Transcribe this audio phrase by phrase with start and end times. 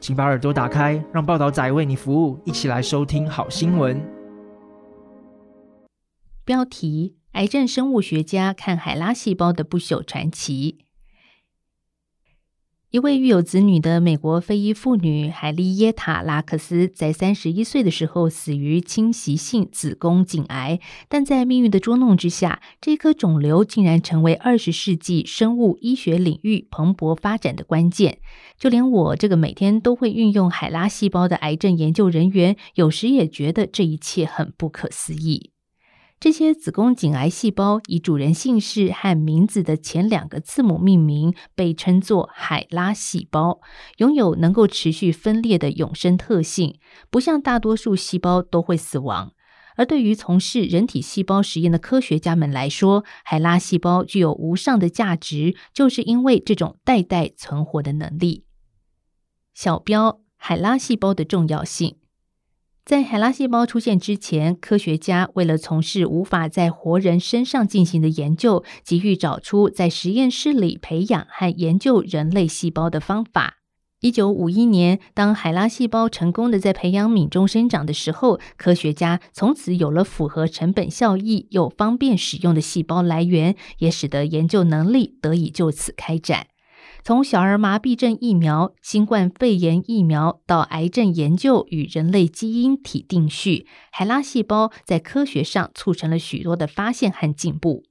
[0.00, 4.00] 请把耳朵打开，让报道仔为你服务，一起来收听好新闻。
[6.44, 10.78] 标题：癌症生物学家看海拉细胞的不朽传奇。
[12.90, 20.80] 一位育有子女的美国非裔妇女海莉耶塔·拉克斯，在三十一岁的时候死于侵袭性子宫颈癌。
[21.06, 28.20] 但在命运的捉弄之下，这颗肿瘤竟然成为二十世纪生物医学领域蓬勃发展的关键。
[28.58, 35.50] 就连我这个每天都会运用海拉细胞的癌症研究人员，有时也觉得这一切很不可思议。
[36.20, 43.60] 这些子宫颈癌细胞以主人姓氏和名字的前两个字母命名，被称作海拉细胞，
[43.98, 49.32] 拥有能够持续分裂的永生特性，不像大多数细胞都会死亡。
[49.76, 58.44] 而对于从事人体细胞实验的科学家们来说，海拉细胞具有无上的价值，就是因为这种代代存活的能力。
[59.54, 61.98] 小标：海拉细胞的重要性。
[62.88, 73.56] 在海拉细胞出现之前，科学家为了从事无法在活人身上进行的研究，急于找出在实验室里培养和研究人类细胞的方法。
[74.00, 86.46] 一九五一年，当海拉细胞成功的在培养皿中生长的时候，科学家从此有了符合成本效益又方便使用的细胞来源，也使得研究能力得以就此开展。
[87.08, 97.84] 从小儿麻痹症疫苗、新冠肺炎疫苗到癌症研究与人类基因体定序，海拉细胞在科学上促成了许多的发现和进步。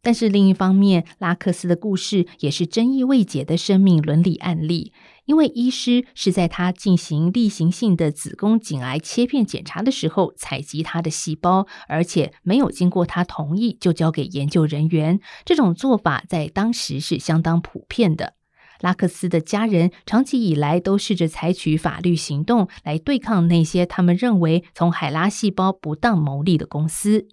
[0.00, 4.92] 但是另一方面，拉克斯的故事也是争议未解的生命伦理案例，
[5.24, 15.18] 因为医师是在他进行例行性的子宫颈癌切片检查的时候采集他的细胞，而且没有经过他同意就交给研究人员。
[15.44, 18.34] 这种做法在当时是相当普遍的。
[18.80, 27.28] 拉克斯的家人长期以来都试着采取法律行动来对抗那些他们认为从海拉细胞不当牟利的公司。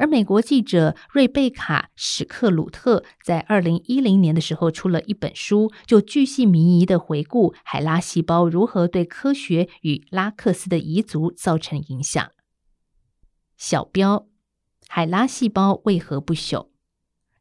[0.00, 12.30] 而美国记者瑞贝卡·史克鲁特在二零一零年的时候出了一本书，就巨细靡遗地回顾海拉细胞如何对科学与拉克斯的遗族造成影响。
[13.56, 14.28] 小标：
[14.86, 16.67] 海拉细胞为何不朽？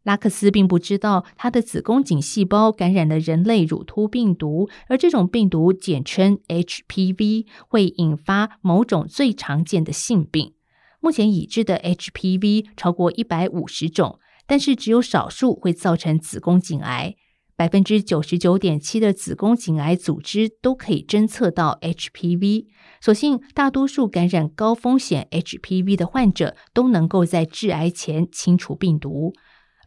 [0.07, 10.53] 拉克斯并不知道他的子宫颈细胞感染了人类乳突病毒，而这种病毒简称 HPV，会引发某种最常见的性病。
[11.01, 14.17] 目前已知的 HPV 超过一百五十种，
[14.47, 17.15] 但是只有少数会造成子宫颈癌。
[17.57, 22.67] 百分之九十九点七的子宫颈癌组织都可以侦测到 HPV。
[23.01, 29.33] 所幸，大多数感染高风险 HPV 的患者都能够在致癌前清除病毒，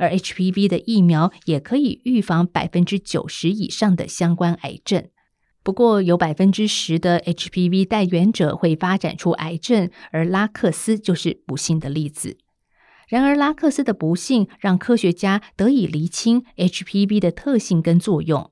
[0.01, 5.09] 而 HPV 的疫苗也可以预防百分之九十以上的相关癌症。
[5.63, 12.39] 不过，有百分之十的 HPV 带源者会发展出癌症，而拉克斯就是不幸的例子。
[13.09, 18.51] 然而，拉克斯的不幸让科学家得以厘清 HPV 的特性跟作用。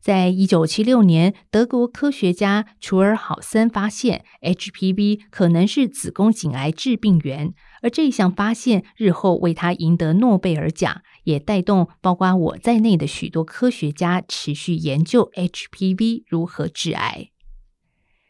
[0.00, 7.52] 在一九七六年，德国科学家楚尔好森发现 HPV 可能是子宫颈癌致病源，
[7.82, 17.30] 而这一项发现日后为他赢得诺贝尔奖，也带动包括我在内的许多科学家持续研究 HPV 如何致癌。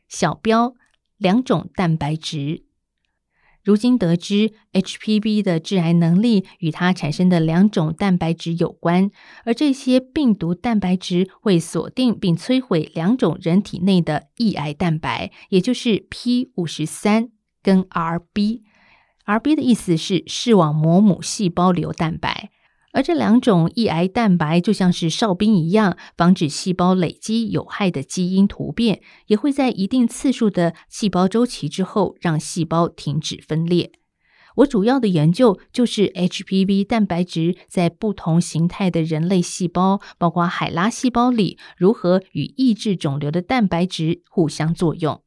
[0.09, 0.75] 小标：
[1.17, 2.65] 两种蛋白质。
[3.65, 9.11] 如今得知，HPV 的致癌能力与它产生的两种蛋白质有关，
[9.45, 17.31] 而这些病毒蛋白质会锁定并摧毁两种人体内的抑癌蛋白，也就是 P 五十三
[17.63, 18.63] 跟 RB。
[19.29, 22.51] RB 的意思是视网膜母细胞瘤蛋白。
[22.95, 33.93] 而这两种抑癌蛋白就像是哨兵一样，防止细胞累积有害的基因突变，也会在一定次数的细胞周期之后让细胞停止分裂。
[34.57, 45.21] 我主要的研究就是 HPV 蛋白质在不同形态的人类细胞，包括海拉细胞里，如何与抑制肿瘤的蛋白质互相作用。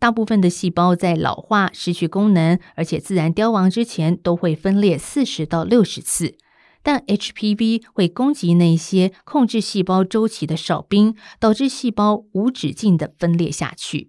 [0.00, 6.36] 大部分的细胞在老化、失去功能，而且自然凋亡之前，都会分裂四十到六十次。
[6.82, 14.08] 但 HPV 会攻击那些控制细胞周期的哨兵，导致细胞无止境的分裂下去。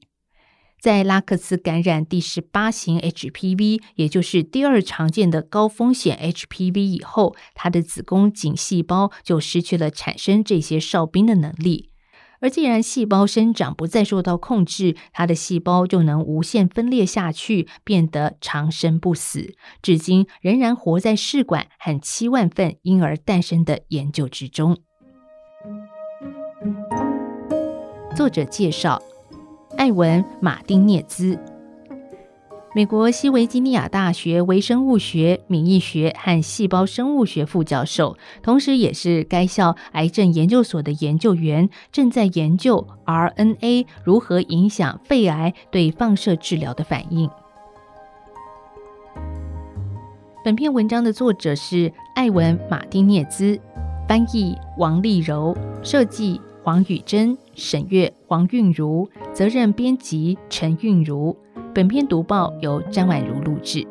[0.79, 11.90] 在拉克斯感染第十八型 HPV，也就是第二常见的高风险 HPV 以后，他的子宫颈细胞就失去了产生这些哨兵的能力。
[12.41, 24.77] 而既然细胞生长不再受到控制，它的细胞就能无限分裂下去，变得长生不死，至今仍然活在试管和七万份婴儿诞生的研究之中。
[28.15, 29.01] 作者介绍：
[29.77, 31.39] 艾文·马丁涅兹。
[32.73, 47.29] 美国西维吉尼亚大学微生物学、免疫学和细胞生物学副教授，同时也是该校癌症研究所的研究员，正在研究 RNA 如何影响肺癌对放射治疗的反应。
[50.45, 53.59] 本篇文章的作者是艾文·马丁涅兹，
[54.07, 55.53] 翻译王丽柔，
[55.83, 61.35] 设计黄宇珍，审阅黄韵如，责任编辑陈韵如。
[61.73, 63.87] 本篇读报由张婉如录制。